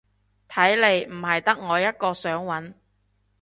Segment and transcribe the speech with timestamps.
[0.49, 2.73] 睇嚟唔係得我一個想搵